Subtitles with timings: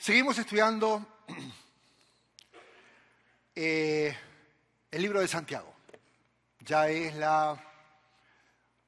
[0.00, 1.06] Seguimos estudiando
[3.54, 4.16] eh,
[4.90, 5.74] el libro de Santiago.
[6.60, 7.62] Ya es la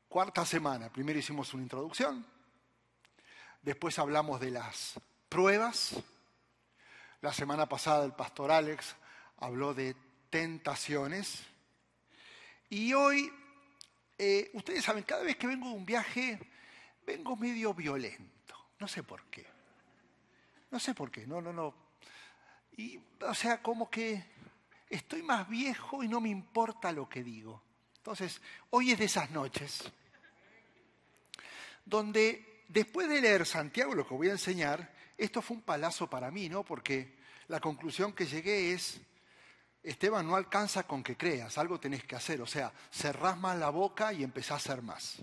[0.09, 0.90] cuarta semana.
[0.90, 2.25] Primero hicimos una introducción,
[3.61, 4.95] después hablamos de las
[5.29, 6.02] pruebas.
[7.20, 8.96] La semana pasada el pastor Alex
[9.36, 9.94] habló de
[10.30, 11.42] tentaciones.
[12.70, 13.30] Y hoy,
[14.16, 16.40] eh, ustedes saben, cada vez que vengo de un viaje,
[17.04, 18.56] vengo medio violento.
[18.79, 19.52] No sé por qué.
[20.72, 21.75] No sé por qué, no, no, no.
[22.76, 24.25] Y, o sea, como que
[24.89, 27.62] estoy más viejo y no me importa lo que digo.
[27.98, 28.40] Entonces,
[28.71, 29.85] hoy es de esas noches
[31.85, 36.31] donde después de leer Santiago, lo que voy a enseñar, esto fue un palazo para
[36.31, 36.64] mí, ¿no?
[36.64, 37.17] Porque
[37.48, 39.00] la conclusión que llegué es,
[39.83, 42.41] Esteban, no alcanza con que creas, algo tenés que hacer.
[42.41, 45.19] O sea, cerrás más la boca y empezás a hacer más.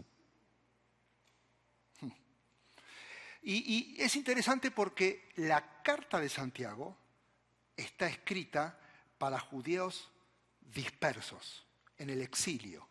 [3.42, 6.98] Y, es interesante porque la carta de Santiago
[7.76, 8.78] está escrita
[9.18, 10.10] para judíos
[10.62, 11.66] dispersos,
[11.98, 12.88] en el exilio.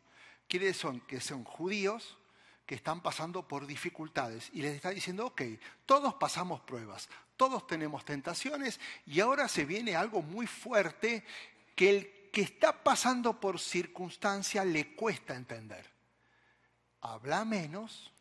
[0.47, 2.17] Quiere decir que son judíos
[2.65, 5.43] que están pasando por dificultades y les está diciendo, ok,
[5.87, 11.25] todos pasamos pruebas, todos tenemos tentaciones y ahora se viene algo muy fuerte
[11.75, 15.91] que el que está pasando por circunstancia le cuesta entender.
[17.01, 18.13] Habla menos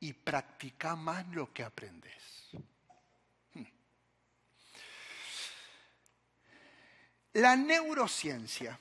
[0.00, 2.50] y practica más lo que aprendes.
[3.54, 3.64] Hmm.
[7.34, 8.78] La neurociencia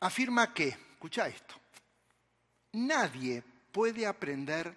[0.00, 1.54] afirma que, escucha esto,
[2.72, 4.74] nadie puede aprender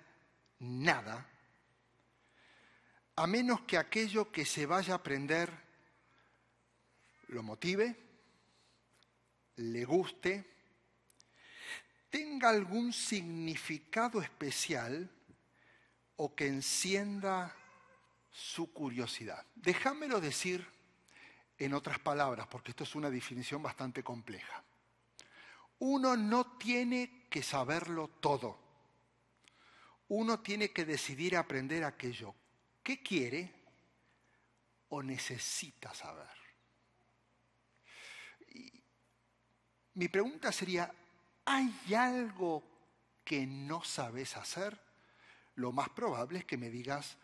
[0.60, 1.26] nada
[3.16, 5.52] a menos que aquello que se vaya a aprender
[7.28, 7.96] lo motive,
[9.58, 10.59] le guste,
[12.10, 15.10] tenga algún significado especial
[16.16, 17.56] o que encienda
[18.30, 19.46] su curiosidad.
[19.56, 20.66] Déjamelo decir
[21.58, 24.64] en otras palabras, porque esto es una definición bastante compleja.
[25.80, 28.60] Uno no tiene que saberlo todo.
[30.10, 32.34] Uno tiene que decidir aprender aquello
[32.84, 33.54] que quiere
[34.90, 36.40] o necesita saber.
[40.00, 40.90] mi pregunta sería,
[41.50, 42.64] ¿hay algo
[43.24, 44.80] que no sabes hacer?
[45.56, 47.18] Lo más probable es que me digas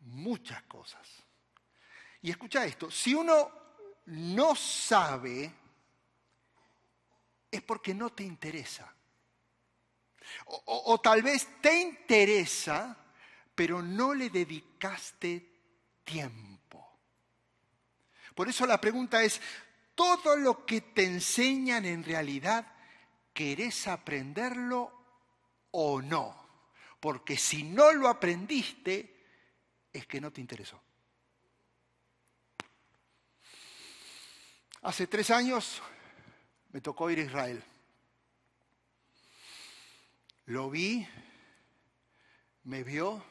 [0.00, 1.06] muchas cosas.
[2.20, 3.50] Y escucha esto, si uno
[4.06, 5.54] no sabe,
[7.48, 8.92] es porque no te interesa.
[10.46, 12.96] O, tal vez te interesa,
[13.54, 15.52] pero no le dedicaste
[16.04, 16.98] tiempo.
[18.34, 19.40] Por eso la pregunta es,
[19.94, 22.77] ¿todo lo que te enseñan en realidad
[23.38, 24.90] ¿querés aprenderlo
[25.70, 26.34] o no?
[26.98, 29.14] Porque si no lo aprendiste,
[29.92, 30.82] es que no te interesó.
[34.82, 35.80] Hace tres años
[36.72, 37.62] me tocó ir a Israel.
[40.46, 41.06] Lo vi,
[42.64, 43.24] me vio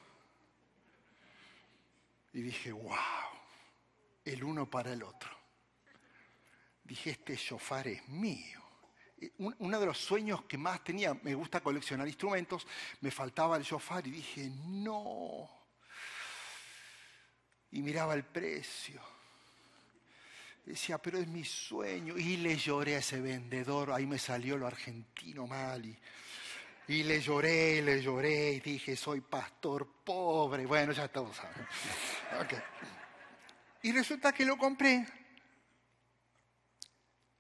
[2.32, 2.96] y dije, wow,
[4.24, 5.38] el uno para el otro.
[6.86, 8.67] Dije, este shofar es mío
[9.38, 12.68] uno de los sueños que más tenía, me gusta coleccionar instrumentos,
[13.02, 15.50] me faltaba el shofar y dije, no.
[17.72, 19.02] Y miraba el precio.
[20.66, 22.18] Decía, pero es mi sueño.
[22.18, 25.84] Y le lloré a ese vendedor, ahí me salió lo argentino mal.
[26.88, 30.66] Y, le lloré, le lloré y dije, soy pastor pobre.
[30.66, 31.66] Bueno, ya todos saben.
[33.82, 35.06] Y resulta que lo compré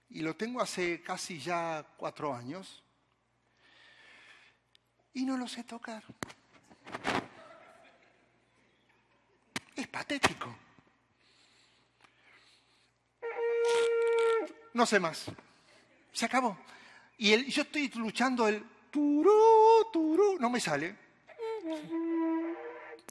[0.09, 2.84] y lo tengo hace casi ya cuatro años
[5.13, 6.03] y no lo sé tocar.
[9.75, 10.56] Es patético.
[14.73, 15.25] No sé más.
[16.12, 16.57] Se acabó.
[17.18, 20.95] Y el, yo estoy luchando el turú, turú, no me sale.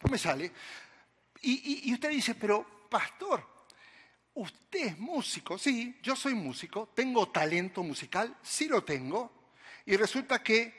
[0.03, 0.53] No me sale.
[1.43, 3.56] Y, y usted dice, pero pastor,
[4.37, 9.33] usted es músico, sí, yo soy músico, tengo talento musical, sí lo tengo,
[9.87, 10.75] y resulta que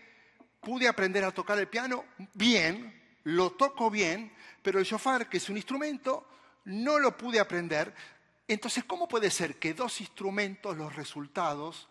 [0.61, 4.31] pude aprender a tocar el piano bien, lo toco bien,
[4.61, 6.27] pero el shofar, que es un instrumento,
[6.65, 7.93] no lo pude aprender.
[8.47, 11.87] Entonces, ¿cómo puede ser que dos instrumentos, los resultados,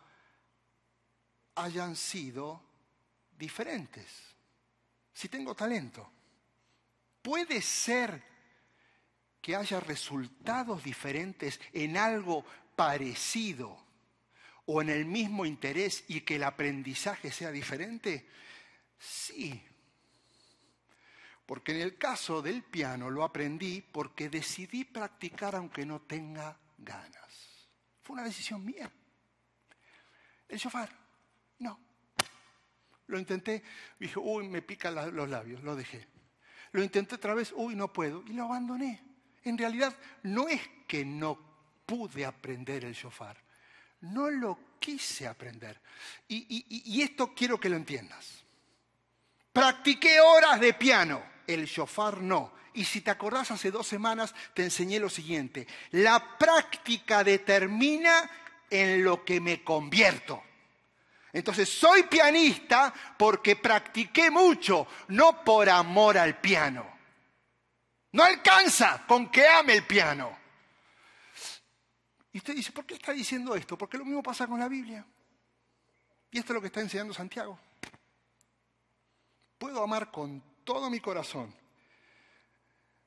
[1.56, 2.62] hayan sido
[3.36, 4.06] diferentes?
[5.12, 6.08] Si tengo talento.
[7.22, 8.22] Puede ser
[9.46, 12.44] que haya resultados diferentes en algo
[12.74, 13.78] parecido
[14.64, 18.28] o en el mismo interés y que el aprendizaje sea diferente?
[18.98, 19.62] Sí.
[21.46, 27.70] Porque en el caso del piano lo aprendí porque decidí practicar aunque no tenga ganas.
[28.02, 28.90] Fue una decisión mía.
[30.48, 30.90] El shofar,
[31.60, 31.78] no.
[33.06, 33.62] Lo intenté,
[34.00, 36.08] dije, uy, me pican los labios, lo dejé.
[36.72, 39.06] Lo intenté otra vez, uy, no puedo, y lo abandoné.
[39.46, 39.94] En realidad,
[40.24, 41.38] no es que no
[41.86, 43.36] pude aprender el shofar,
[44.00, 45.80] no lo quise aprender.
[46.26, 48.42] Y, esto quiero que lo entiendas.
[49.52, 52.54] Practiqué horas de piano, el shofar no.
[52.74, 55.68] Y si te acordás, hace dos semanas te enseñé lo siguiente.
[55.92, 58.28] La práctica determina
[58.68, 60.42] en lo que me convierto.
[61.32, 66.95] Entonces, soy pianista porque practiqué mucho, no por amor al piano.
[68.16, 70.34] No alcanza con que ame el piano.
[72.32, 73.76] Y usted dice, ¿por qué está diciendo esto?
[73.76, 75.04] Porque lo mismo pasa con la Biblia.
[76.30, 77.60] Y esto es lo que está enseñando Santiago.
[79.58, 81.54] Puedo amar con todo mi corazón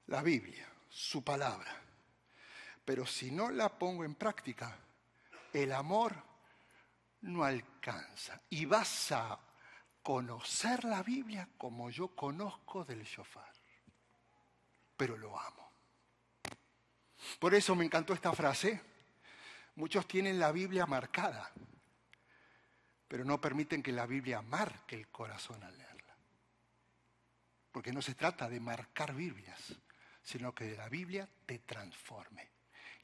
[0.06, 1.76] la Biblia, su palabra.
[2.86, 4.78] Pero si no la pongo en práctica,
[5.52, 6.14] el amor
[7.22, 8.40] no alcanza.
[8.52, 9.40] Y vas a
[10.04, 13.49] conocer la Biblia como yo conozco del shofar.
[15.00, 15.72] Pero lo amo.
[17.40, 18.82] Por eso me encantó esta frase.
[19.76, 21.54] Muchos tienen la Biblia marcada,
[23.08, 26.18] pero no permiten que la Biblia marque el corazón al leerla.
[27.72, 29.74] Porque no se trata de marcar Biblias,
[30.22, 32.52] sino que la Biblia te transforme.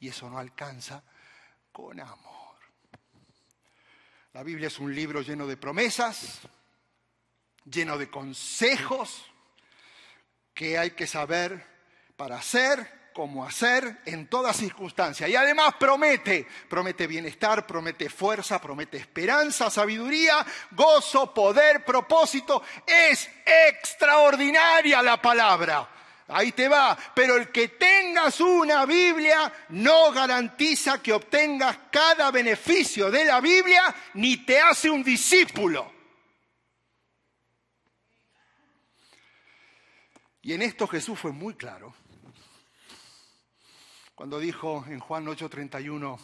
[0.02, 1.02] Y eso no alcanza
[1.72, 2.58] con amor.
[4.34, 6.42] La Biblia es un libro lleno de promesas,
[7.64, 9.32] lleno de consejos
[10.54, 11.75] que hay que saber
[12.16, 15.28] para hacer cómo hacer en toda circunstancia.
[15.28, 22.62] Y además promete, promete bienestar, promete fuerza, promete esperanza, sabiduría, gozo, poder, propósito.
[22.86, 25.90] Es extraordinaria la palabra.
[26.28, 26.98] Ahí te va.
[27.16, 33.96] Pero el que tengas una Biblia no garantiza que obtengas cada beneficio de la Biblia
[34.16, 35.90] ni te hace un discípulo.
[40.42, 41.96] Y en esto Jesús fue muy claro
[44.16, 46.18] cuando dijo en Juan 8:31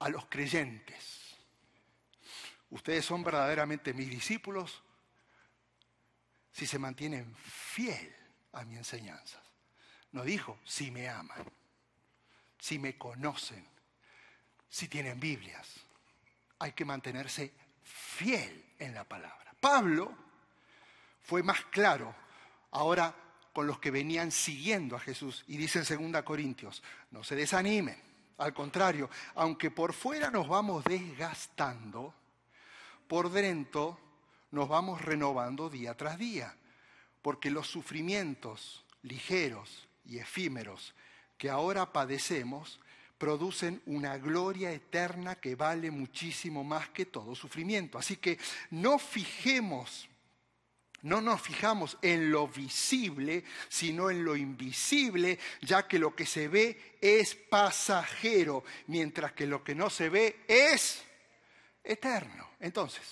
[0.00, 1.36] a, los creyentes,
[2.70, 4.82] ustedes son verdaderamente mis discípulos
[6.52, 8.14] si se mantienen fiel
[8.52, 9.40] a mi enseñanza.
[10.12, 11.44] No dijo si me aman,
[12.58, 13.66] si me conocen,
[14.68, 15.80] si tienen Biblias.
[16.58, 19.54] Hay que mantenerse fiel en la palabra.
[19.60, 20.14] Pablo
[21.22, 22.14] fue más claro
[22.72, 23.23] ahora
[23.54, 25.44] con los que venían siguiendo a Jesús.
[25.46, 27.96] Y dice en 2 Corintios, no se desanimen,
[28.36, 32.12] al contrario, aunque por fuera nos vamos desgastando,
[33.06, 33.98] por dentro
[34.50, 36.52] nos vamos renovando día tras día,
[37.22, 40.92] porque los sufrimientos ligeros y efímeros
[41.38, 42.80] que ahora padecemos
[43.18, 47.98] producen una gloria eterna que vale muchísimo más que todo sufrimiento.
[47.98, 48.38] Así que
[48.70, 50.08] no fijemos
[51.04, 56.48] no nos fijamos en lo visible, sino en lo invisible, ya que lo que se
[56.48, 61.04] ve es pasajero, mientras que lo que no se ve es
[61.82, 62.52] eterno.
[62.58, 63.02] Entonces,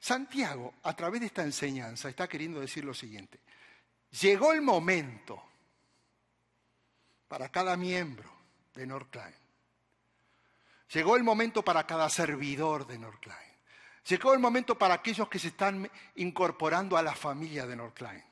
[0.00, 3.38] Santiago, a través de esta enseñanza, está queriendo decir lo siguiente.
[4.20, 5.40] Llegó el momento
[7.28, 8.28] para cada miembro
[8.74, 9.46] de Northline.
[10.92, 13.55] Llegó el momento para cada servidor de Northline
[14.08, 18.24] Llegó el momento para aquellos que se están incorporando a la familia de Northline,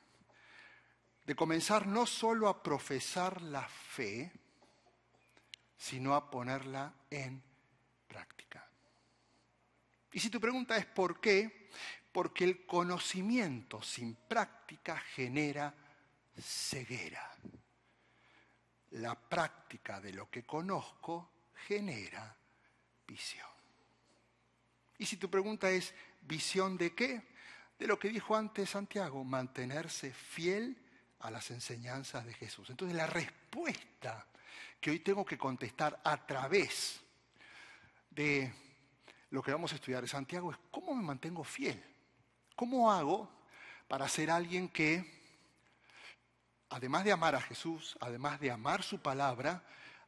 [1.25, 4.31] de comenzar no solo a profesar la fe,
[5.77, 7.43] sino a ponerla en
[8.07, 8.65] práctica.
[10.13, 11.69] Y si tu pregunta es ¿por qué?
[12.13, 15.73] Porque el conocimiento sin práctica genera
[16.39, 17.35] ceguera.
[18.91, 21.31] La práctica de lo que conozco
[21.67, 22.33] genera
[23.05, 23.54] visión.
[24.97, 27.21] Y si tu pregunta es, ¿visión de qué?
[27.77, 30.77] De lo que dijo antes Santiago, mantenerse fiel
[31.19, 32.69] a las enseñanzas de Jesús.
[32.69, 34.25] Entonces la respuesta
[34.79, 37.01] que hoy tengo que contestar a través
[38.11, 38.53] de
[39.31, 41.83] lo que vamos a estudiar de Santiago es cómo me mantengo fiel.
[42.55, 43.29] ¿Cómo hago
[43.87, 45.03] para ser alguien que,
[46.69, 49.63] además de amar a Jesús, además de amar su palabra,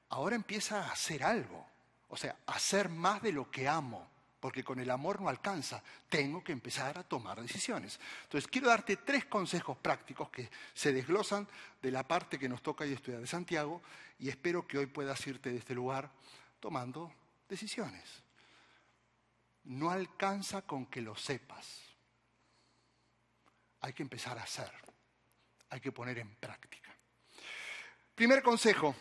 [0.08, 1.68] ahora empieza a hacer algo?
[2.08, 4.10] O sea, hacer más de lo que amo
[4.48, 5.84] porque con el amor no alcanza.
[6.08, 8.00] Tengo que empezar a tomar decisiones.
[8.24, 11.46] Entonces, quiero darte tres consejos prácticos que se desglosan
[11.82, 13.82] de la parte que nos toca y estudiar de Santiago
[14.18, 16.10] y espero que hoy puedas irte de este lugar
[16.62, 17.12] tomando
[17.50, 18.24] decisiones.
[19.66, 21.82] No alcanza con que lo sepas.
[23.82, 24.72] hay que empezar a hacer,
[25.72, 26.96] hay que poner en práctica.
[28.16, 28.96] Primer consejo,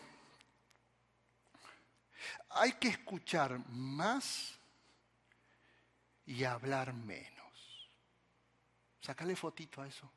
[2.49, 4.56] hay que escuchar más
[6.27, 7.89] y hablar menos.
[9.01, 10.11] Sácale fotito a eso.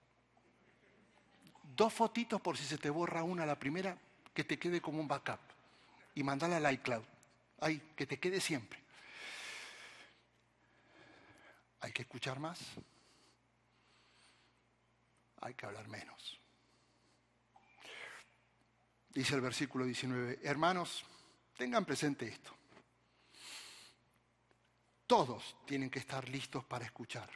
[1.62, 3.96] Dos fotitos por si se te borra una, la primera,
[4.34, 5.40] que te quede como un backup.
[6.16, 7.04] Y mandala al iCloud.
[7.60, 8.80] Ay, que te quede siempre.
[11.80, 12.58] Hay que escuchar más.
[15.40, 16.40] Hay que hablar menos.
[19.10, 21.04] Dice el versículo 19, hermanos,
[21.56, 22.59] tengan presente esto.
[25.10, 27.28] Todos tienen que estar listos para escuchar.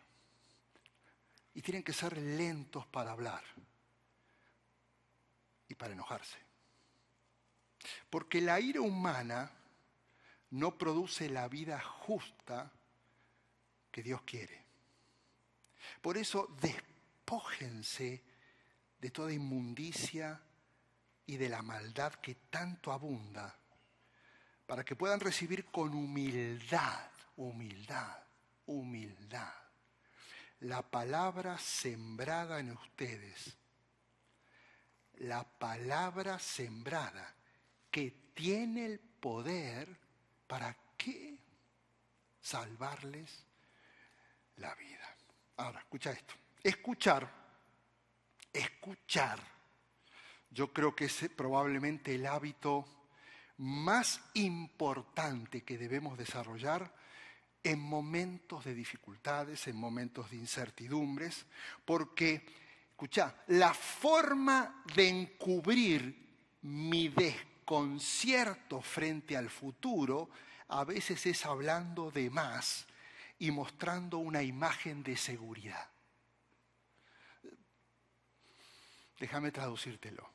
[1.55, 3.43] Y tienen que ser lentos para hablar
[5.67, 6.39] y para enojarse.
[8.09, 9.51] Porque la ira humana
[10.51, 12.71] no produce la vida justa
[13.91, 14.65] que Dios quiere.
[16.01, 18.23] Por eso despójense
[19.01, 20.41] de toda inmundicia
[21.27, 23.59] y de la maldad que tanto abunda,
[24.65, 28.19] para que puedan recibir con humildad, humildad,
[28.67, 29.53] humildad,
[30.61, 33.57] la palabra sembrada en ustedes,
[35.17, 37.35] la palabra sembrada
[37.91, 39.89] que tiene el poder
[40.47, 41.39] para qué
[42.41, 43.45] salvarles
[44.57, 45.17] la vida.
[45.57, 46.35] Ahora, escucha esto.
[46.63, 47.31] Escuchar,
[48.53, 49.39] escuchar,
[50.51, 52.87] yo creo que es probablemente el hábito
[53.59, 56.93] más importante que debemos desarrollar
[57.65, 61.47] en momentos de dificultades, en momentos de incertidumbres,
[61.85, 62.47] porque,
[62.91, 70.29] escucha, la forma de encubrir mi desconcierto frente al futuro
[70.69, 72.87] a veces es hablando de más
[73.39, 75.89] y mostrando una imagen de seguridad.
[79.19, 80.31] Déjame traducírtelo.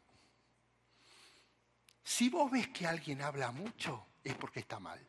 [2.03, 4.99] Si vos ves que alguien habla mucho, es porque está mal.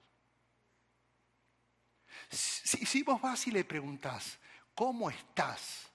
[2.30, 4.38] Si, vos vas y le preguntás,
[4.74, 5.88] ¿cómo estás?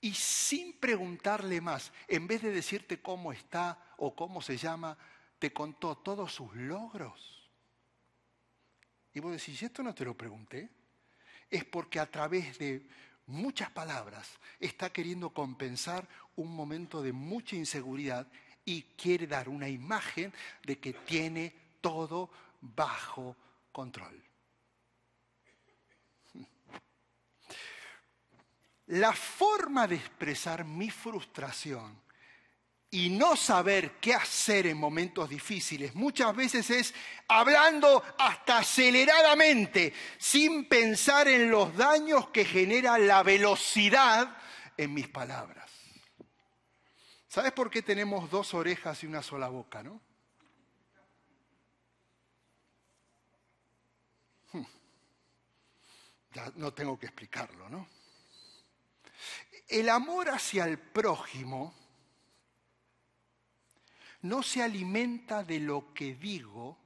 [0.00, 4.96] Y sin preguntarle más, en vez de decirte cómo está o cómo se llama,
[5.38, 7.50] te contó todos sus logros.
[9.12, 10.70] Y vos decís, ¿esto no te lo pregunté?
[11.50, 12.86] es porque a través de
[13.26, 14.28] muchas palabras
[14.60, 18.26] está queriendo compensar un momento de mucha inseguridad
[18.64, 20.32] y quiere dar una imagen
[20.64, 23.36] de que tiene todo bajo
[23.72, 24.22] control.
[28.86, 32.00] La forma de expresar mi frustración
[32.90, 36.94] y no saber qué hacer en momentos difíciles muchas veces es
[37.26, 44.36] hablando hasta aceleradamente, sin pensar en los daños que genera la velocidad
[44.76, 45.68] en mis palabras.
[47.28, 50.00] ¿Sabes por qué tenemos dos orejas y una sola boca, no?
[54.52, 54.64] Hmm.
[56.32, 57.95] Ya no tengo que explicarlo, ¿no?
[59.68, 61.74] El amor hacia el prójimo
[64.22, 66.78] no se alimenta de lo que digo,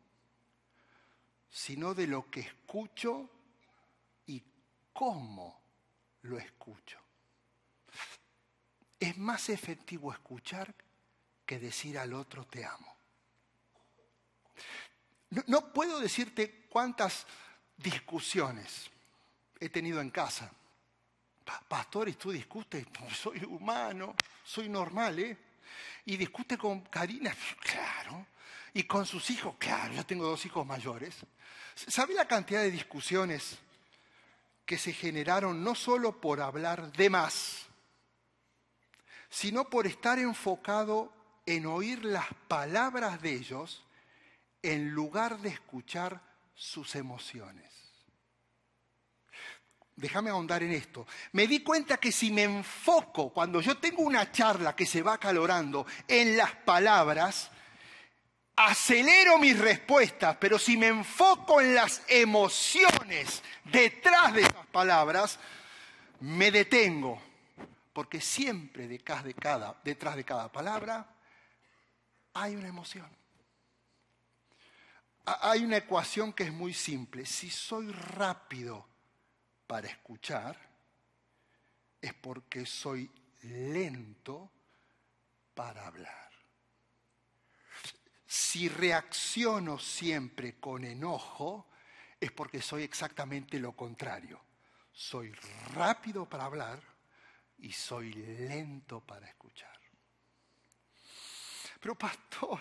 [1.51, 3.29] sino de lo que escucho
[4.27, 4.43] y
[4.93, 5.61] cómo
[6.23, 6.99] lo escucho.
[8.99, 10.75] Es más efectivo escuchar
[11.47, 12.97] que decir al otro te amo.
[15.47, 17.27] No, puedo decirte cuántas
[17.77, 18.91] discusiones
[19.61, 20.53] he tenido en casa.
[21.69, 25.37] Pastores, tú discutes, soy humano, soy normal, ¿eh?
[26.05, 28.27] y discute con Karina, claro,
[28.75, 31.17] y con sus hijos, claro, yo tengo dos hijos mayores.
[31.75, 33.59] ¿Sabe la cantidad de discusiones
[34.65, 37.67] que se generaron no solo por hablar de más,
[39.29, 41.13] sino por estar enfocado
[41.47, 43.85] en oír las palabras de ellos
[44.63, 46.21] en lugar de escuchar
[46.55, 47.80] sus emociones?
[50.01, 54.33] Déjame ahondar en esto, me di cuenta que si me enfoco, cuando yo tengo una
[54.33, 57.51] charla que se va calorando en las palabras,
[58.57, 65.39] acelero mis respuestas, pero si me enfoco en las emociones detrás de esas palabras,
[66.21, 67.21] me detengo,
[67.93, 71.07] porque siempre detrás de cada, detrás de cada palabra
[72.33, 73.09] hay una emoción.
[75.43, 77.27] Hay una ecuación que es muy simple.
[77.27, 78.90] Si soy rápido
[79.71, 80.59] para escuchar
[82.01, 83.09] es porque soy
[83.43, 84.51] lento
[85.55, 86.29] para hablar.
[88.27, 91.69] Si reacciono siempre con enojo,
[92.19, 94.41] es porque soy exactamente lo contrario.
[94.91, 95.31] Soy
[95.73, 96.83] rápido para hablar
[97.59, 99.79] y soy lento para escuchar.
[101.79, 102.61] Pero pastor,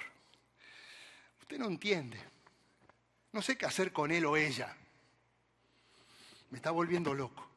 [1.42, 2.24] usted no entiende.
[3.32, 4.78] No sé qué hacer con él o ella.
[6.50, 7.48] Me está volviendo loco.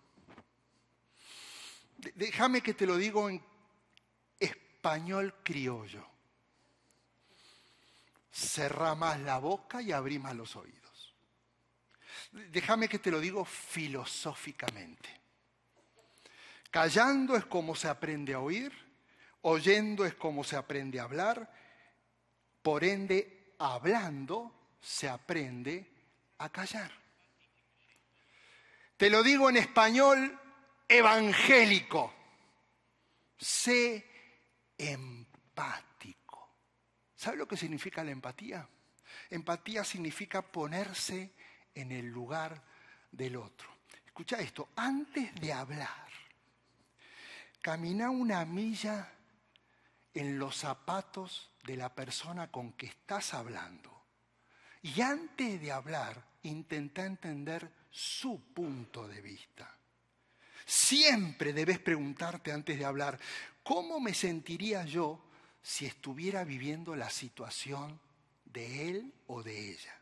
[2.15, 3.43] Déjame que te lo digo en
[4.39, 6.05] español criollo.
[8.31, 11.15] Cerra más la boca y abrí más los oídos.
[12.33, 15.21] Déjame que te lo digo filosóficamente.
[16.71, 18.73] Callando es como se aprende a oír,
[19.43, 21.53] oyendo es como se aprende a hablar,
[22.63, 25.91] por ende, hablando se aprende
[26.39, 27.01] a callar.
[29.02, 30.38] Te lo digo en español
[30.87, 32.14] evangélico.
[33.37, 34.06] Sé
[34.78, 36.50] empático.
[37.16, 38.64] ¿Sabe lo que significa la empatía?
[39.28, 41.35] Empatía significa ponerse
[41.75, 42.62] en el lugar
[43.11, 43.68] del otro.
[44.06, 46.06] Escucha esto, antes de hablar,
[47.61, 49.11] camina una milla
[50.14, 54.04] en los zapatos de la persona con que estás hablando.
[54.80, 59.71] Y antes de hablar, intenta entender su punto de vista.
[60.65, 63.21] Siempre debes preguntarte antes de hablar,
[63.63, 65.23] ¿cómo me sentiría yo
[65.63, 68.01] si estuviera viviendo la situación
[68.47, 70.01] de él o de ella?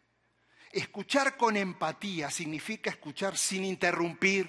[0.70, 4.48] Escuchar con empatía significa escuchar sin interrumpir,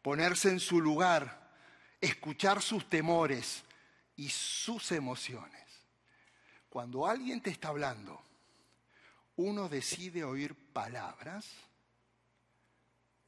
[0.00, 1.50] ponerse en su lugar,
[2.00, 3.64] escuchar sus temores
[4.14, 5.60] y sus emociones.
[6.68, 8.22] Cuando alguien te está hablando,
[9.36, 11.50] uno decide oír palabras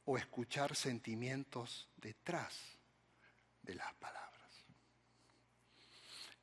[0.05, 2.55] o escuchar sentimientos detrás
[3.61, 4.25] de las palabras.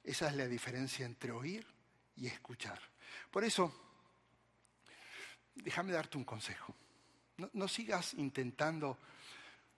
[0.02, 1.66] Esa es la diferencia entre oír
[2.16, 2.80] y escuchar.
[3.30, 3.72] Por eso,
[5.54, 6.74] déjame darte un consejo.
[7.52, 8.98] No, sigas intentando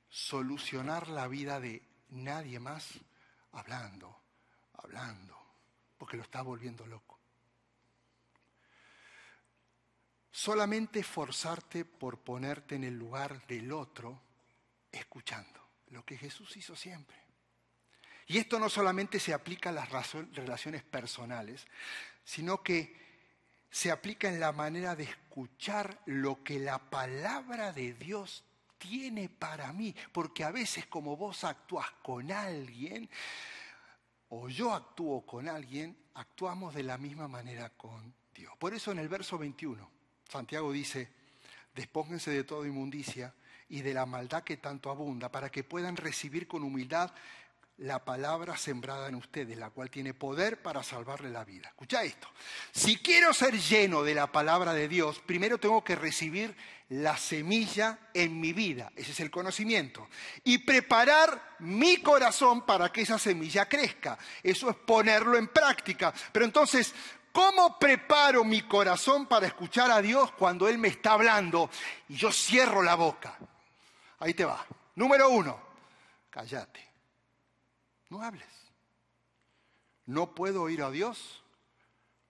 [0.09, 2.99] solucionar la vida de nadie más
[3.53, 4.17] hablando,
[4.75, 5.37] hablando,
[5.97, 7.14] porque lo está volviendo loco.
[10.37, 14.21] Solamente forzarte por ponerte en el lugar del otro,
[14.91, 17.17] escuchando, lo que Jesús hizo siempre.
[18.27, 19.89] Y esto no solamente se aplica a las
[20.33, 21.65] relaciones personales,
[22.25, 23.01] sino que
[23.71, 28.43] se aplica en la manera de escuchar lo que la palabra de Dios
[28.77, 33.09] tiene para mí, porque a veces como vos actúas con alguien,
[34.31, 38.53] o yo actúo con alguien, actuamos de la misma manera con Dios.
[38.59, 39.94] Por eso en el verso 21
[40.35, 41.09] Santiago dice,
[41.77, 43.33] despóngense de toda inmundicia
[43.69, 47.13] y de la maldad que tanto abunda, para que puedan recibir con humildad
[47.79, 51.69] la palabra sembrada en ustedes, la cual tiene poder para salvarle la vida.
[51.69, 52.27] Escucha esto.
[52.73, 56.57] Si quiero ser lleno de la palabra de Dios, primero tengo que recibir
[56.89, 60.09] la semilla en mi vida, ese es el conocimiento,
[60.43, 64.19] y preparar mi corazón para que esa semilla crezca.
[64.43, 66.13] Eso es ponerlo en práctica.
[66.33, 66.93] Pero entonces,
[67.35, 71.69] ¿Cómo preparo mi corazón para escuchar a Dios cuando Él me está hablando
[72.09, 73.37] y yo cierro la boca?
[74.21, 74.65] Ahí te va.
[74.95, 75.61] Número uno,
[76.31, 76.89] cállate.
[78.11, 78.47] No hables.
[80.07, 81.43] No puedo oír a Dios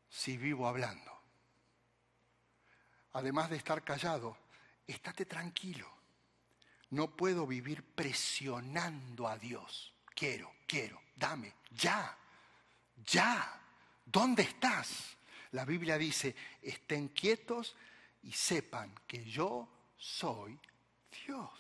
[0.09, 1.13] si vivo hablando.
[3.13, 4.39] Además de estar callado,
[4.87, 5.87] estate tranquilo.
[6.89, 9.93] No puedo vivir presionando a Dios.
[10.15, 12.17] Quiero, quiero, dame, ya,
[13.05, 13.64] ya.
[14.15, 15.17] ¿Dónde estás?
[15.51, 17.75] La Biblia dice, estén quietos
[18.23, 20.57] y sepan que yo soy
[21.27, 21.51] Dios.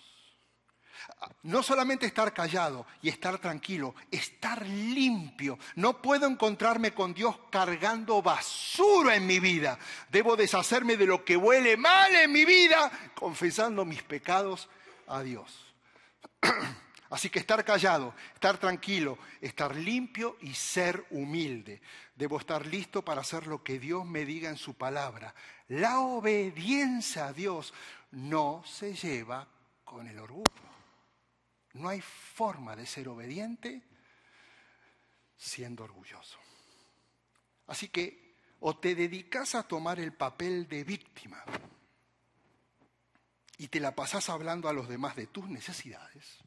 [1.42, 5.58] No solamente estar callado y estar tranquilo, estar limpio.
[5.74, 9.76] No puedo encontrarme con Dios cargando basura en mi vida.
[10.08, 14.68] Debo deshacerme de lo que huele mal en mi vida, confesando mis pecados
[15.08, 15.74] a Dios.
[17.14, 21.80] Así que estar callado, estar tranquilo, estar limpio y ser humilde.
[22.16, 25.32] Debo estar listo para hacer lo que Dios me diga en su palabra.
[25.68, 27.72] La obediencia a Dios
[28.10, 29.46] no se lleva
[29.84, 30.50] con el orgullo.
[31.74, 33.80] No hay forma de ser obediente
[35.36, 36.40] siendo orgulloso.
[37.68, 41.44] Así que o te dedicas a tomar el papel de víctima
[43.56, 46.43] y te la pasas hablando a los demás de tus necesidades,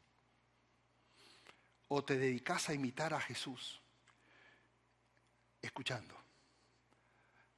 [1.89, 3.81] o te dedicas a imitar a Jesús,
[5.61, 6.15] escuchando,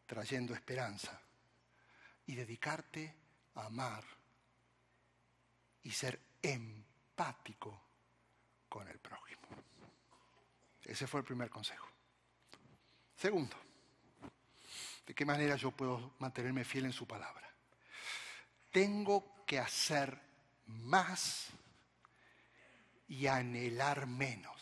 [0.05, 1.21] trayendo esperanza
[2.25, 3.15] y dedicarte
[3.55, 4.03] a amar
[5.83, 7.81] y ser empático
[8.67, 9.47] con el prójimo.
[10.83, 11.87] Ese fue el primer consejo.
[13.15, 13.55] Segundo,
[15.05, 17.47] ¿de qué manera yo puedo mantenerme fiel en su palabra?
[18.71, 20.19] Tengo que hacer
[20.67, 21.49] más
[23.09, 24.55] y anhelar menos.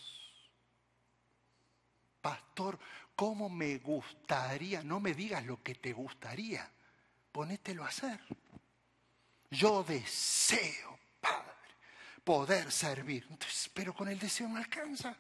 [2.22, 2.80] Pastor,
[3.16, 4.82] ¿cómo me gustaría?
[4.84, 6.70] No me digas lo que te gustaría,
[7.32, 8.20] ponételo a hacer.
[9.52, 11.52] Yo deseo, Padre,
[12.24, 13.28] poder servir,
[13.74, 15.16] pero con el deseo no alcanza.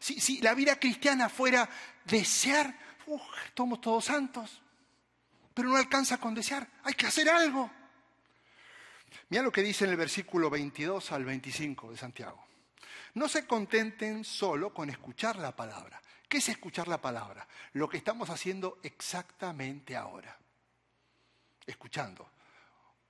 [0.00, 1.68] si, la vida cristiana fuera
[2.04, 2.74] desear,
[3.56, 4.60] somos todos santos,
[5.54, 7.77] pero no alcanza con desear, hay que hacer algo.
[9.28, 12.44] Mira lo que dice en el versículo 22 al 25 de Santiago.
[13.14, 16.00] No se contenten solo con escuchar la palabra.
[16.28, 17.48] ¿Qué es escuchar la palabra?
[17.72, 20.38] Lo que estamos haciendo exactamente ahora.
[21.66, 22.30] Escuchando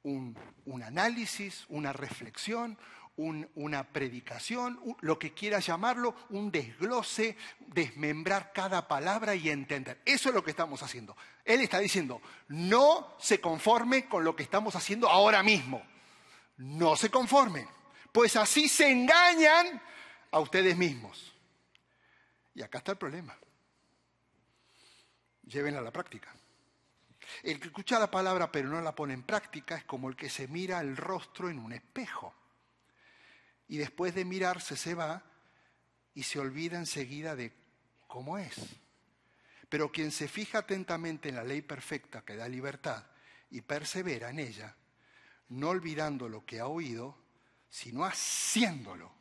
[0.02, 2.78] un, análisis, una reflexión,
[3.18, 10.00] una predicación, lo que quieras llamarlo, un desglose, desmembrar cada palabra y entender.
[10.04, 11.16] Eso es lo que estamos haciendo.
[11.44, 15.82] Él está diciendo, no se conforme con lo que estamos haciendo ahora mismo.
[16.58, 17.68] No se conformen,
[18.12, 19.82] pues así se engañan
[20.30, 21.32] a ustedes mismos.
[22.54, 23.36] Y acá está el problema.
[25.42, 26.34] Llévenla a la práctica.
[27.42, 30.30] El que escucha la palabra pero no la pone en práctica es como el que
[30.30, 32.34] se mira el rostro en un espejo.
[33.68, 35.22] Y después de mirarse se va
[36.14, 37.52] y se olvida enseguida de
[38.06, 38.56] cómo es.
[39.68, 43.04] Pero quien se fija atentamente en la ley perfecta que da libertad
[43.50, 44.74] y persevera en ella,
[45.50, 47.16] no olvidando lo que ha oído,
[47.68, 49.12] sino haciéndolo,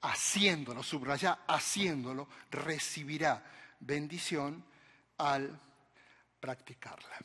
[0.00, 3.44] haciéndolo, subraya, haciéndolo, recibirá
[3.80, 4.64] bendición
[5.18, 5.60] al
[6.40, 7.18] practicarla.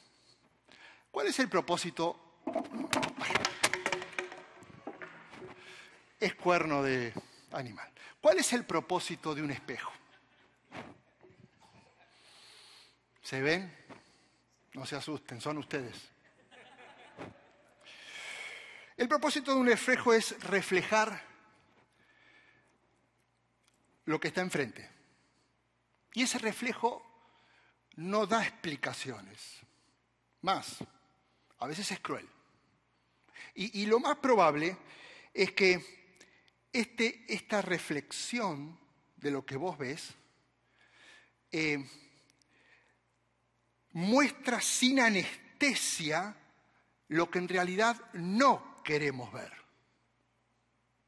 [1.10, 2.42] ¿Cuál es el propósito?
[6.20, 7.14] Es cuerno de
[7.52, 7.92] animal.
[8.22, 9.92] ¿Cuál es el propósito de un espejo?
[13.22, 13.76] ¿Se ven?
[14.74, 15.96] No se asusten, son ustedes.
[18.96, 21.22] El propósito de un espejo es reflejar
[24.06, 24.90] lo que está enfrente.
[26.14, 27.06] Y ese reflejo
[27.98, 29.60] no da explicaciones.
[30.42, 30.78] Más,
[31.60, 32.28] a veces es cruel.
[33.54, 34.78] Y, lo más probable
[35.34, 35.97] es que
[36.80, 38.78] este, esta reflexión
[39.16, 40.14] de lo que vos ves
[41.52, 41.84] eh,
[43.94, 46.36] muestra sin anestesia
[47.08, 49.52] lo que en realidad no queremos ver.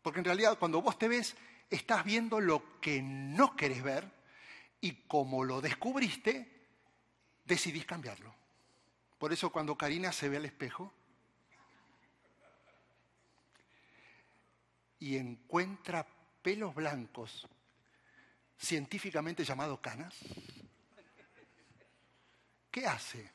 [0.02, 1.36] Porque en realidad cuando vos te ves,
[1.70, 4.10] estás viendo lo que no querés ver
[4.82, 6.68] y como lo descubriste,
[7.46, 8.34] decidís cambiarlo.
[9.20, 10.94] Por eso cuando Karina se ve al espejo
[15.00, 16.06] y encuentra
[16.42, 17.48] pelos blancos,
[18.58, 20.16] científicamente llamados canas,
[22.70, 23.32] ¿qué hace?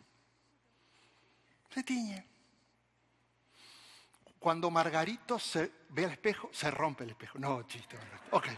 [1.70, 2.26] Se tiñe.
[4.38, 7.38] Cuando Margarito se ve al espejo, se rompe el espejo.
[7.38, 7.96] No, chiste.
[8.30, 8.48] Ok.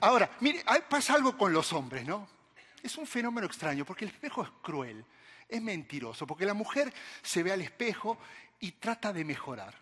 [0.00, 2.28] Ahora, mire, pasa algo con los hombres, ¿no?
[2.82, 5.04] Es un fenómeno extraño, porque el espejo es cruel,
[5.48, 8.16] es mentiroso, porque la mujer se ve al espejo
[8.60, 9.74] y trata de mejorar.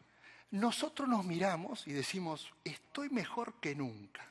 [0.52, 4.26] Nosotros nos miramos y decimos, estoy mejor que nunca.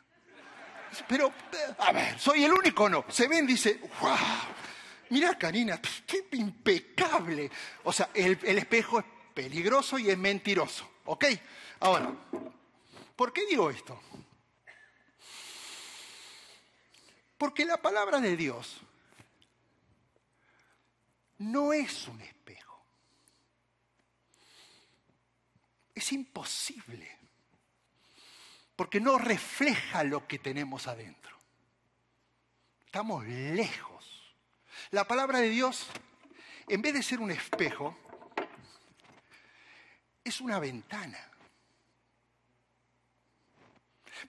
[1.07, 1.31] Pero,
[1.77, 3.05] a ver, ¿soy el único no?
[3.09, 4.17] Se ven, dice, wow,
[5.09, 7.49] mira Karina, qué impecable.
[7.83, 10.89] O sea, el espejo es peligroso y es mentiroso.
[11.05, 11.25] ¿Ok?
[11.79, 12.13] Ahora,
[13.15, 13.99] ¿por qué digo esto?
[17.37, 18.81] Porque la palabra de Dios
[21.37, 22.68] no es un espejo.
[25.99, 27.17] Es imposible.
[28.73, 31.37] Porque no refleja lo que tenemos adentro.
[32.85, 34.33] Estamos lejos.
[34.91, 35.87] La palabra de Dios,
[36.69, 37.97] en vez de ser un espejo,
[40.23, 41.19] es una ventana.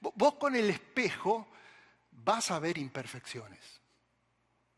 [0.00, 1.46] Vos con el espejo
[2.10, 3.80] vas a ver imperfecciones.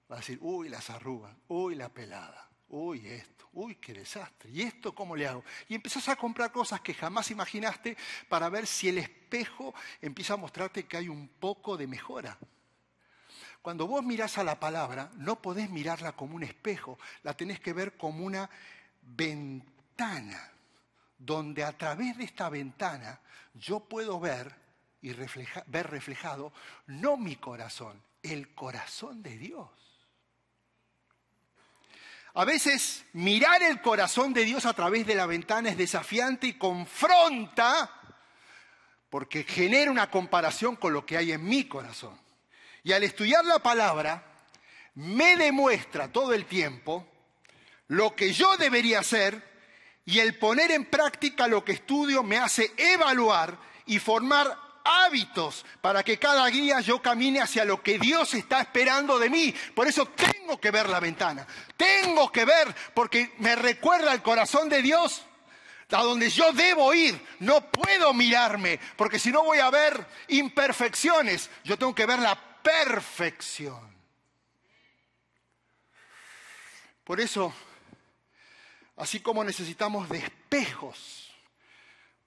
[0.09, 4.63] Vas a decir, uy, las arrugas, uy, la pelada, uy, esto, uy, qué desastre, ¿y
[4.63, 5.45] esto cómo le hago?
[5.69, 7.97] Y empezás a comprar cosas que jamás imaginaste
[8.29, 12.39] para ver si el espejo empieza a mostrarte que hay un poco de mejora.
[13.61, 17.75] Cuando vos mirás a la palabra, no podés mirarla como un espejo, la tenés que
[17.75, 18.49] ver como una
[19.03, 20.51] ventana
[21.19, 23.21] donde a través de esta ventana
[23.55, 24.53] yo puedo ver
[25.03, 26.53] y ver reflejado
[26.87, 29.82] no mi corazón, el corazón de Dios.
[32.35, 36.55] A veces mirar el corazón de Dios a través de la ventana es desafiante y
[36.55, 37.91] confronta
[39.11, 42.19] porque genera una comparación con lo que hay en mi corazón.
[42.83, 44.25] Y al estudiar la palabra,
[44.95, 47.07] me demuestra todo el tiempo
[47.89, 49.51] lo que yo debería hacer
[50.07, 56.03] y el poner en práctica lo que estudio me hace evaluar y formar hábitos para
[56.03, 59.55] que cada día yo camine hacia lo que Dios está esperando de mí.
[59.75, 61.47] Por eso tengo que ver la ventana.
[61.77, 65.23] Tengo que ver porque me recuerda el corazón de Dios
[65.91, 67.21] a donde yo debo ir.
[67.41, 71.51] No puedo mirarme porque si no voy a ver imperfecciones.
[71.65, 73.93] Yo tengo que ver la perfección.
[77.05, 77.53] Por eso,
[78.97, 80.23] así como necesitamos de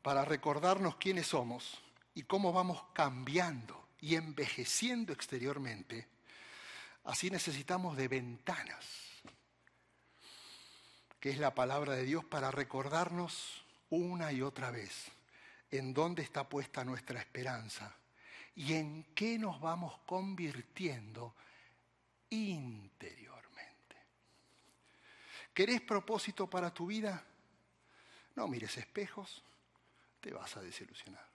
[0.01, 1.79] para recordarnos quiénes somos,
[2.15, 6.07] y cómo vamos cambiando y envejeciendo exteriormente,
[7.03, 8.85] así necesitamos de ventanas,
[11.19, 15.11] que es la palabra de Dios para recordarnos una y otra vez
[15.71, 17.93] en dónde está puesta nuestra esperanza
[18.55, 21.35] y en qué nos vamos convirtiendo
[22.29, 23.95] interiormente.
[25.53, 27.23] ¿Querés propósito para tu vida?
[28.35, 29.43] No mires espejos,
[30.21, 31.34] te vas a desilusionar.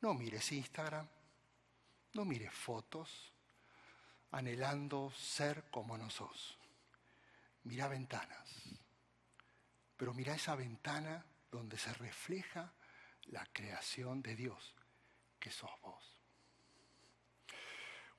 [0.00, 1.06] No mires Instagram,
[2.14, 3.32] no mires fotos,
[4.30, 6.58] anhelando ser como no sos.
[7.64, 8.48] Mira ventanas,
[9.98, 12.72] pero mira esa ventana donde se refleja
[13.26, 14.74] la creación de Dios,
[15.38, 16.20] que sos vos.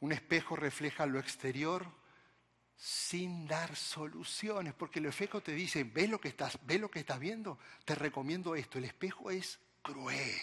[0.02, 1.86] Un espejo refleja lo exterior
[2.76, 7.00] sin dar soluciones, porque el espejo te dice, ¿ves lo que estás, ves lo que
[7.00, 7.58] estás viendo?
[7.86, 10.40] Te recomiendo esto, el espejo es cruel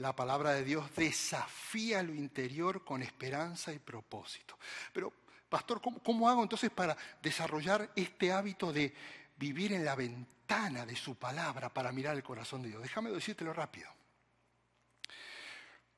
[0.00, 4.58] la palabra de Dios desafía lo interior con esperanza y propósito.
[4.92, 5.12] Pero,
[5.48, 8.94] pastor, ¿cómo, hago entonces para desarrollar este hábito de
[9.36, 12.82] vivir en la ventana de su palabra para mirar el corazón de Dios?
[12.82, 13.88] Déjame decírtelo rápido.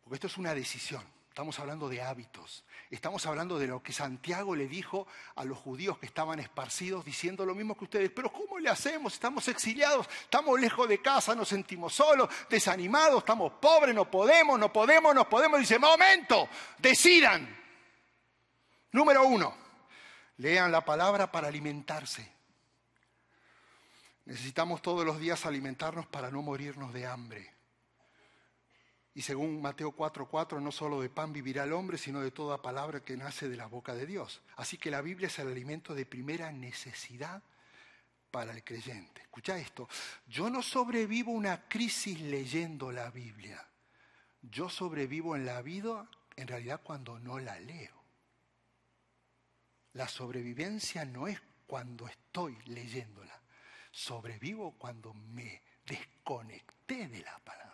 [0.03, 1.05] Porque esto es una decisión.
[1.33, 2.63] Estamos hablando de hábitos.
[2.91, 7.47] Estamos hablando de lo que Santiago le dijo a los judíos que estaban esparcidos diciendo
[7.47, 8.11] lo mismo que ustedes.
[8.15, 9.15] Pero ¿cómo le hacemos?
[9.15, 14.71] Estamos exiliados, estamos lejos de casa, nos sentimos solos, desanimados, estamos pobres, no podemos, no
[14.71, 15.59] podemos, no podemos.
[15.59, 17.49] Dice, momento, decidan.
[18.91, 19.57] Número uno,
[20.37, 22.31] lean la palabra para alimentarse.
[24.27, 27.62] Necesitamos todos los días alimentarnos para no morirnos de hambre.
[29.15, 33.05] Y según Mateo 4:4, no solo de pan vivirá el hombre, sino de toda palabra
[33.05, 34.41] que nace de la boca de Dios.
[34.57, 37.43] Así que la Biblia es el alimento de primera necesidad
[38.31, 39.21] para el creyente.
[39.21, 39.89] Escucha esto,
[40.27, 43.67] yo no sobrevivo una crisis leyendo la Biblia.
[44.41, 48.03] Yo sobrevivo en la vida en realidad cuando no la leo.
[49.93, 53.39] La sobrevivencia no es cuando estoy leyéndola.
[53.91, 57.72] Sobrevivo cuando me desconecté de la palabra.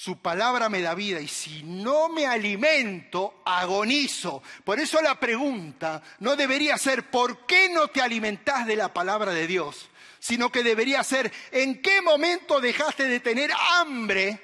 [0.00, 4.44] Su palabra me da vida y si no me alimento, agonizo.
[4.62, 9.32] Por eso la pregunta no debería ser ¿por qué no te alimentás de la palabra
[9.32, 9.88] de Dios?
[10.20, 14.40] Sino que debería ser ¿en qué momento dejaste de tener hambre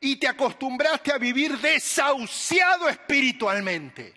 [0.00, 4.16] y te acostumbraste a vivir desahuciado espiritualmente?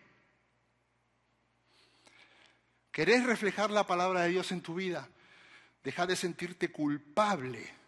[2.92, 5.08] ¿Querés reflejar la palabra de Dios en tu vida?
[5.84, 7.81] Deja de sentirte culpable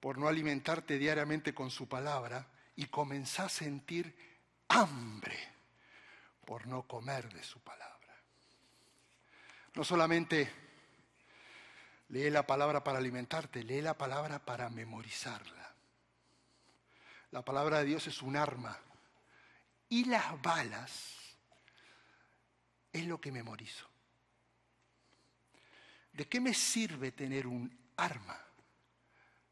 [0.00, 4.14] por no alimentarte diariamente con su palabra y comenzás a sentir
[4.68, 5.36] hambre
[6.44, 7.96] por no comer de su palabra.
[9.74, 10.50] No solamente
[12.08, 15.74] lee la palabra para alimentarte, lee la palabra para memorizarla.
[17.30, 18.78] La palabra de Dios es un arma
[19.88, 21.16] y las balas
[22.92, 23.86] es lo que memorizo.
[26.12, 28.45] ¿De qué me sirve tener un arma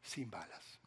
[0.05, 0.79] sin balas.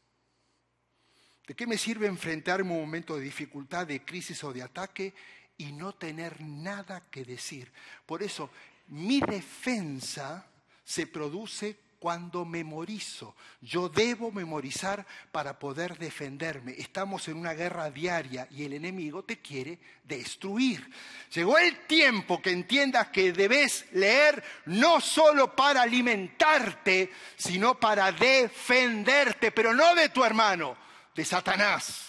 [1.47, 5.15] ¿De qué me sirve enfrentarme un momento de dificultad, de crisis o de ataque
[5.57, 7.73] y no tener nada que decir?
[8.05, 8.51] Por eso,
[8.89, 10.47] mi defensa
[10.85, 13.35] se produce cuando memorizo.
[13.61, 16.73] Yo debo memorizar para poder defenderme.
[16.79, 20.91] Estamos en una guerra diaria y el enemigo te quiere destruir.
[21.33, 29.53] Llegó el tiempo que entiendas que debes leer no solo para alimentarte, sino para defenderte,
[29.53, 30.77] pero no de tu hermano,
[31.15, 32.07] de Satanás.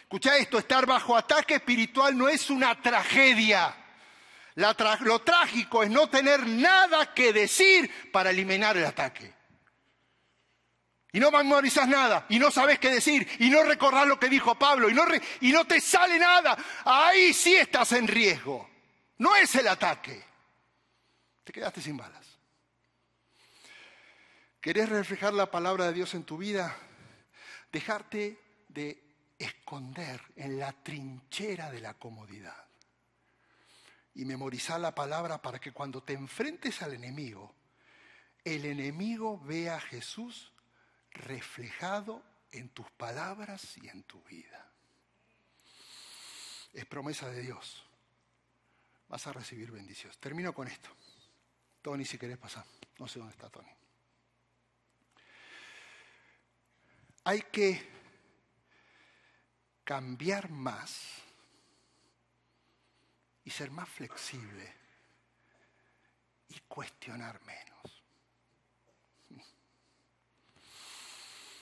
[0.00, 3.74] Escucha esto, estar bajo ataque espiritual no es una tragedia
[4.56, 9.34] lo trágico es no tener nada que decir para eliminar el ataque.
[11.12, 14.54] Y no memorizas nada, y no sabes qué decir, y no recordás lo que dijo
[14.58, 15.04] Pablo, y no,
[15.40, 16.56] y no te sale nada.
[16.84, 18.68] Ahí sí estás en riesgo.
[19.18, 20.22] No es el ataque.
[21.44, 22.26] Te quedaste sin balas.
[24.60, 26.76] ¿Querés reflejar la palabra de Dios en tu vida?
[27.70, 28.38] Dejarte
[28.68, 29.02] de
[29.38, 32.65] esconder en la trinchera de la comodidad
[34.16, 37.54] y memorizar la palabra para que cuando te enfrentes al enemigo,
[38.44, 40.52] el enemigo vea a Jesús
[41.10, 44.72] reflejado en tus palabras y en tu vida.
[46.72, 47.84] Es promesa de Dios.
[49.08, 50.16] Vas a recibir bendiciones.
[50.18, 50.88] Termino con esto.
[51.82, 52.64] Tony, si querés pasar.
[52.98, 53.70] No sé dónde está Tony.
[57.24, 57.86] Hay que
[59.84, 61.25] cambiar más
[63.46, 64.74] y ser más flexible
[66.48, 68.02] y cuestionar menos.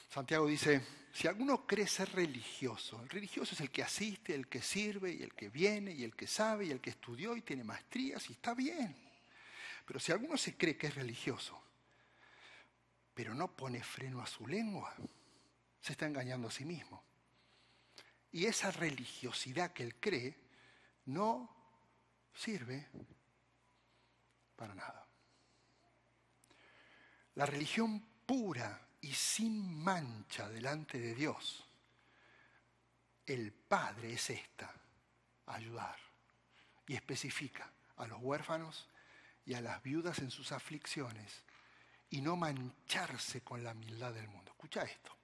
[0.09, 0.81] Santiago dice,
[1.13, 5.23] si alguno cree ser religioso, el religioso es el que asiste, el que sirve y
[5.23, 8.33] el que viene y el que sabe y el que estudió y tiene maestrías y
[8.33, 8.97] está bien.
[9.85, 11.61] Pero si alguno se cree que es religioso,
[13.13, 14.95] pero no pone freno a su lengua,
[15.83, 17.05] se está engañando a sí mismo.
[18.33, 20.39] Y esa religiosidad que él cree
[21.05, 21.64] no
[22.35, 22.89] sirve
[24.57, 25.07] para nada.
[27.35, 31.65] La religión pura y sin mancha delante de Dios,
[33.27, 34.73] el Padre es esta,
[35.47, 35.97] ayudar.
[36.87, 38.89] Y especifica a los huérfanos
[39.47, 41.43] y a las viudas en sus aflicciones
[42.11, 44.51] y no mancharse con la humildad del mundo.
[44.51, 45.17] Escucha esto.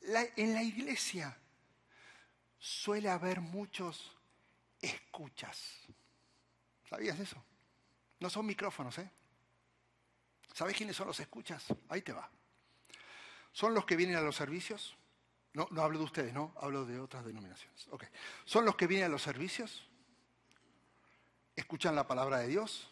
[0.00, 1.36] en la iglesia
[2.58, 4.16] suele haber muchos
[4.82, 5.86] escuchas.
[6.90, 7.42] ¿Sabías eso?
[8.20, 9.10] No son micrófonos, ¿eh?
[10.52, 11.66] ¿Sabes quiénes son los escuchas?
[11.88, 12.28] Ahí te va.
[13.52, 14.94] Son los que vienen a los servicios.
[15.54, 17.86] No, no hablo de ustedes, no, hablo de otras denominaciones.
[17.90, 18.04] Ok.
[18.44, 19.86] Son los que vienen a los servicios,
[21.54, 22.88] escuchan la palabra de Dios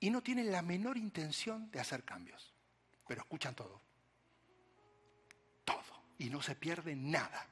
[0.00, 2.52] y no tienen la menor intención de hacer cambios,
[3.06, 3.80] pero escuchan todo.
[5.64, 5.82] Todo.
[6.18, 7.46] Y no se pierden nada,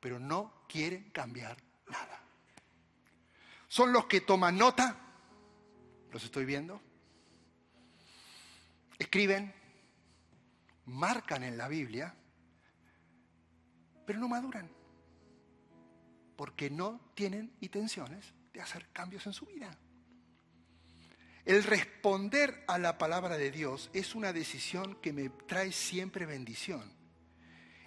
[0.00, 1.56] pero no quieren cambiar.
[3.68, 4.96] Son los que toman nota,
[6.12, 6.80] los estoy viendo,
[8.98, 9.52] escriben,
[10.86, 12.14] marcan en la Biblia,
[14.06, 14.70] pero no maduran,
[16.36, 19.76] porque no tienen intenciones de hacer cambios en su vida.
[21.44, 26.92] El responder a la palabra de Dios es una decisión que me trae siempre bendición.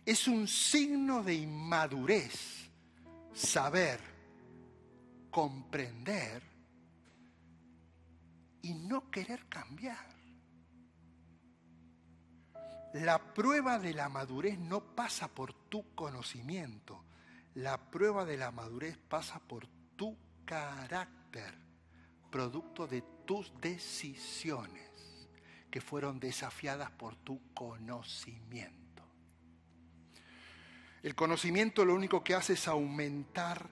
[0.06, 2.70] Es un signo de inmadurez
[3.34, 4.00] saber,
[5.30, 6.44] comprender
[8.62, 10.06] y no querer cambiar.
[12.94, 17.04] La prueba de la madurez no pasa por tu conocimiento,
[17.56, 21.54] la prueba de la madurez pasa por tu carácter,
[22.32, 24.90] producto de tus decisiones
[25.70, 29.04] que fueron desafiadas por tu conocimiento.
[31.04, 33.70] El conocimiento lo único que hace es aumentar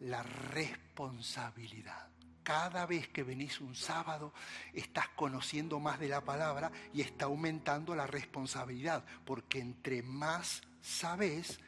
[0.00, 2.08] la responsabilidad.
[2.42, 4.32] Cada vez que venís un sábado,
[4.72, 11.60] estás conociendo más de la palabra y está aumentando la responsabilidad, porque entre más sabes,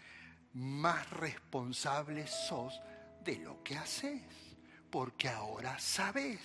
[0.54, 2.80] más responsable sos
[3.22, 4.22] de lo que haces,
[4.90, 6.40] porque ahora sabes.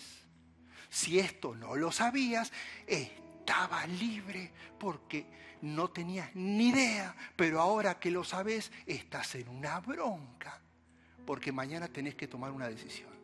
[0.90, 2.52] Si esto no lo sabías,
[2.86, 5.26] estaba libre porque
[5.62, 10.62] no tenías ni idea, pero ahora que lo sabes, estás en una bronca,
[11.28, 13.18] porque mañana tenés que tomar una decisión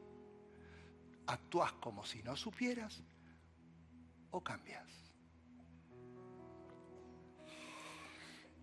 [1.28, 3.02] actúas como si no supieras
[4.32, 4.88] o cambias.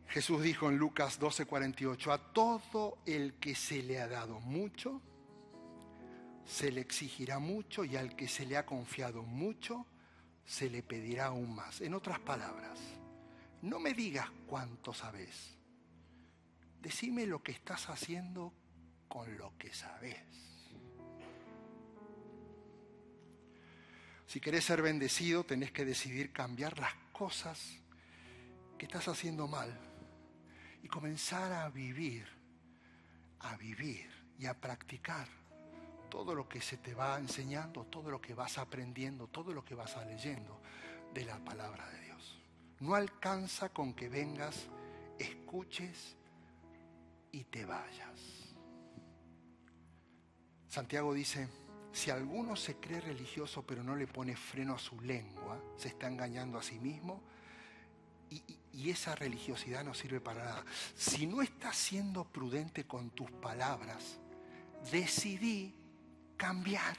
[0.09, 5.00] Jesús dijo en Lucas 12:48, a todo el que se le ha dado mucho,
[6.44, 9.87] se le exigirá mucho y al que se le ha confiado mucho,
[10.44, 11.81] se le pedirá aún más.
[11.81, 12.79] En otras palabras,
[13.62, 15.57] no me digas cuánto sabes,
[16.81, 18.53] decime lo que estás haciendo
[19.11, 20.16] con lo que sabes.
[24.27, 27.61] Si querés ser bendecido, tenés que decidir cambiar las cosas
[28.79, 29.77] que estás haciendo mal
[30.85, 32.29] y comenzar a vivir,
[33.40, 35.27] a vivir y a practicar
[36.09, 39.74] todo lo que se te va enseñando, todo lo que vas aprendiendo, todo lo que
[39.74, 40.62] vas leyendo
[41.12, 42.41] de la palabra de Dios.
[42.78, 44.68] No alcanza con que vengas,
[45.18, 46.16] escuches
[47.32, 48.39] y te vayas.
[50.71, 51.49] Santiago dice,
[51.93, 56.07] si alguno se cree religioso pero no le pone freno a su lengua, se está
[56.07, 57.21] engañando a sí mismo
[58.31, 58.41] y,
[58.89, 60.64] esa religiosidad no sirve para nada.
[60.95, 64.18] Si no estás siendo prudente con tus palabras,
[64.91, 65.75] decidí
[66.37, 66.97] cambiar.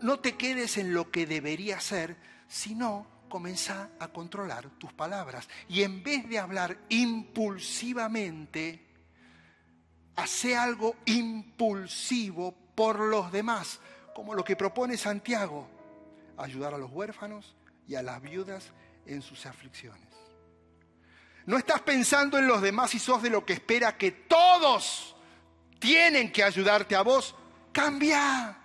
[0.00, 5.48] No, te quedes en lo que debería ser, sino comenzá a controlar tus palabras.
[5.68, 8.86] Y en vez de hablar impulsivamente,
[10.16, 13.80] hace algo impulsivo por los demás,
[14.14, 15.68] como lo que propone Santiago,
[16.36, 17.54] ayudar a los huérfanos
[17.86, 18.70] y a las viudas
[19.06, 20.08] en sus aflicciones.
[21.46, 25.16] No estás pensando en los demás y sos de lo que espera que todos
[25.78, 27.34] tienen que ayudarte a vos.
[27.72, 28.56] Cambia.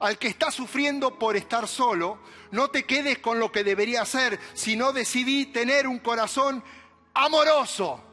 [0.00, 2.18] Al que está sufriendo por estar solo,
[2.50, 6.62] no te quedes con lo que debería ser, sino decidí tener un corazón
[7.14, 8.11] amoroso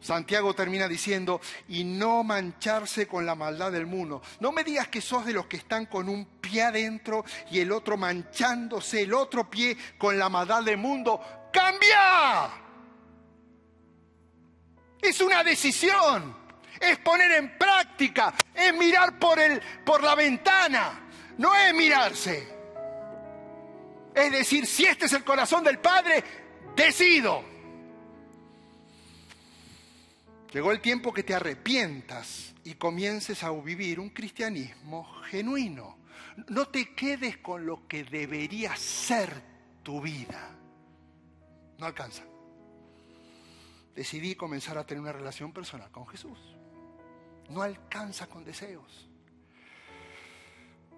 [0.00, 4.22] Santiago termina diciendo, y no mancharse con la maldad del mundo.
[4.40, 7.70] No me digas que sos de los que están con un pie adentro y el
[7.70, 11.20] otro manchándose el otro pie con la maldad del mundo.
[11.52, 12.50] ¡Cambia!
[15.02, 16.36] Es una decisión,
[16.78, 22.60] es poner en práctica, es mirar por, el, por la ventana, no es mirarse.
[24.14, 26.22] Es decir, si este es el corazón del Padre,
[26.74, 27.49] decido.
[30.52, 35.98] Llegó el tiempo que te arrepientas y comiences a vivir un cristianismo genuino.
[36.48, 39.42] No te quedes con lo que debería ser
[39.82, 40.56] tu vida.
[41.78, 42.24] No alcanza.
[43.94, 46.38] Decidí comenzar a tener una relación personal con Jesús.
[47.48, 49.08] No alcanza con deseos.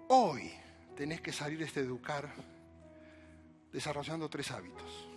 [0.07, 0.51] Hoy
[0.95, 2.33] tenés que salir de este educar
[3.71, 5.09] desarrollando tres hábitos.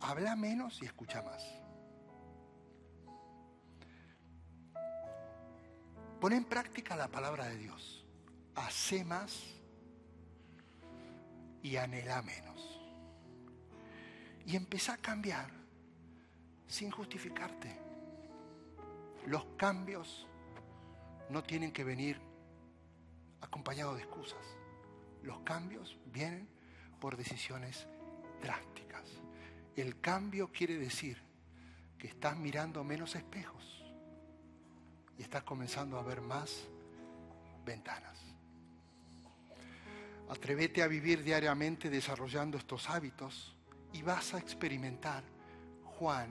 [0.00, 1.65] Habla menos y escucha más.
[6.20, 8.04] Pon en práctica la palabra de Dios.
[8.54, 9.44] Hace más
[11.62, 12.80] y anhela menos.
[14.46, 15.50] Y empezá a cambiar
[16.66, 17.76] sin justificarte.
[19.26, 20.26] Los cambios
[21.28, 22.18] no tienen que venir
[23.42, 24.46] acompañados de excusas.
[25.22, 26.48] Los cambios vienen
[26.98, 27.86] por decisiones
[28.40, 29.04] drásticas.
[29.74, 31.20] El cambio quiere decir
[31.98, 33.75] que estás mirando menos espejos
[35.18, 36.66] y estás comenzando a ver más
[37.64, 38.18] ventanas.
[40.28, 43.54] Atrévete a vivir diariamente desarrollando estos hábitos
[43.92, 45.22] y vas a experimentar
[45.84, 46.30] Juan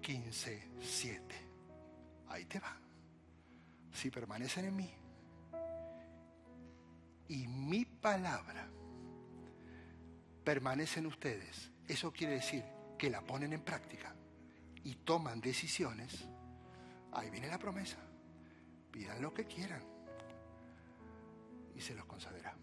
[0.00, 1.34] 15, 7.
[2.28, 2.76] Ahí te va.
[3.92, 4.94] Si permanecen en mí
[7.28, 8.68] y mi palabra
[10.44, 12.64] permanece en ustedes, eso quiere decir
[12.98, 14.14] que la ponen en práctica
[14.84, 16.24] y toman decisiones,
[17.12, 18.05] ahí viene la promesa.
[18.90, 19.82] Pidan lo que quieran
[21.74, 22.56] y se los concederá.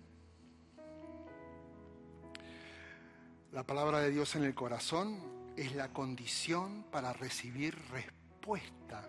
[3.52, 9.08] La palabra de Dios en el corazón es la condición para recibir respuesta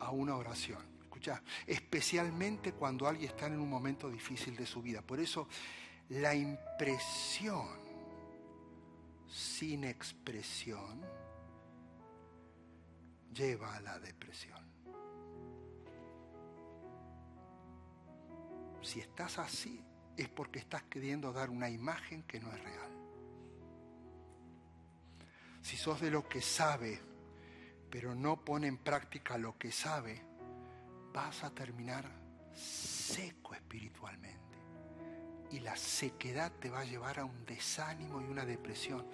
[0.00, 0.82] a una oración.
[1.00, 5.00] Escucha, especialmente cuando alguien está en un momento difícil de su vida.
[5.00, 5.48] Por eso
[6.08, 7.68] la impresión
[9.28, 11.00] sin expresión
[13.32, 14.63] lleva a la depresión.
[18.84, 19.82] Si estás así,
[20.16, 22.90] es porque estás queriendo dar una imagen que no es real.
[25.62, 27.00] Si sos de lo que sabe,
[27.90, 30.20] pero no pone en práctica lo que sabe,
[31.12, 32.10] vas a terminar
[32.54, 34.58] seco espiritualmente.
[35.50, 39.06] Y la sequedad te va a llevar a un desánimo y una depresión.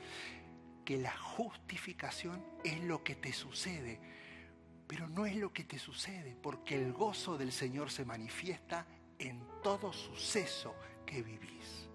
[0.84, 4.00] Que la justificación es lo que te sucede,
[4.86, 8.86] pero no es lo que te sucede, porque el gozo del Señor se manifiesta
[9.20, 11.88] en todo suceso que vivís.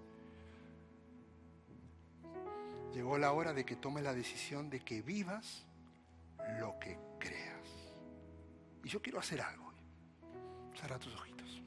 [2.94, 5.66] Llegó la hora de que tomes la decisión de que vivas
[6.60, 7.68] lo que creas.
[8.84, 9.72] Y yo quiero hacer algo.
[10.80, 11.62] Cerra tus ojitos.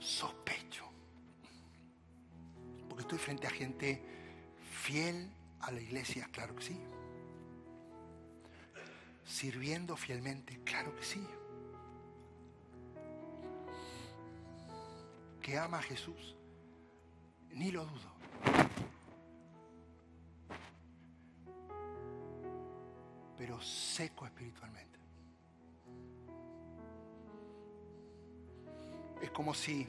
[0.00, 0.90] Sospecho.
[2.88, 4.02] Porque estoy frente a gente
[4.82, 6.80] fiel a la iglesia, claro que sí
[9.40, 10.60] sirviendo fielmente?
[10.64, 11.26] Claro que sí.
[15.40, 16.36] Que ama a Jesús,
[17.52, 18.10] ni lo dudo.
[23.38, 24.98] Pero seco espiritualmente.
[29.22, 29.88] Es como si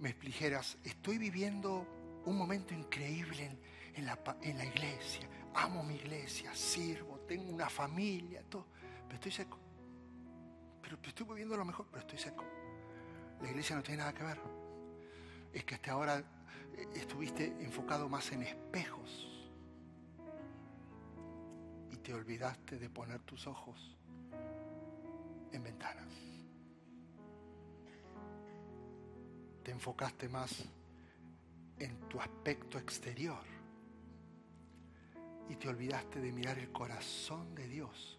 [0.00, 1.86] me explijeras, estoy viviendo
[2.26, 3.58] un momento increíble
[3.94, 4.06] en,
[4.42, 8.66] en la iglesia, amo mi iglesia, sirvo, tengo una familia, todo,
[9.04, 9.58] pero estoy seco.
[10.82, 12.44] Pero, estoy viviendo lo mejor, pero estoy seco.
[13.40, 14.38] La iglesia no tiene nada que ver.
[15.52, 19.48] Es que hasta ahora eh, estuviste enfocado más en espejos
[21.90, 23.96] y te olvidaste de poner tus ojos
[25.52, 26.12] en ventanas.
[29.62, 30.64] Te enfocaste más
[31.78, 33.55] en tu aspecto exterior
[35.48, 38.18] y te olvidaste de mirar el corazón de Dios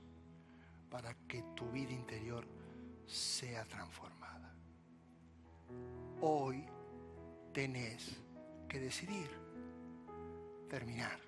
[0.89, 2.47] para que tu vida interior
[3.05, 4.53] sea transformada.
[6.21, 6.65] Hoy
[7.53, 8.21] tenés
[8.67, 9.30] que decidir
[10.69, 11.19] terminar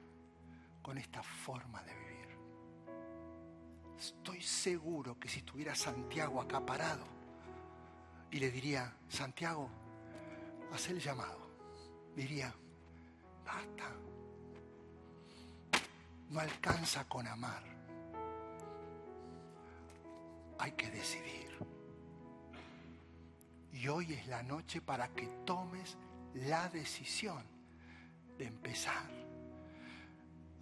[0.81, 2.09] con esta forma de vivir.
[3.97, 7.05] Estoy seguro que si estuviera Santiago acá parado
[8.31, 9.69] y le diría, Santiago,
[10.71, 11.49] haz el llamado,
[12.15, 12.53] diría,
[13.45, 13.91] basta,
[16.29, 17.63] no alcanza con amar,
[20.59, 21.49] hay que decidir.
[23.71, 25.97] Y hoy es la noche para que tomes
[26.33, 27.43] la decisión
[28.37, 29.09] de empezar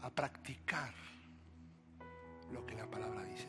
[0.01, 0.93] a practicar
[2.51, 3.45] lo que la palabra dice.